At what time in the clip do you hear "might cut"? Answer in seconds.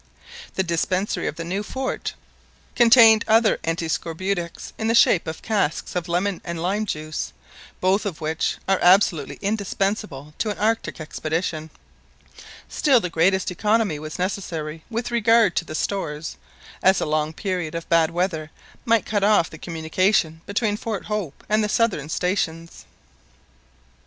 18.85-19.23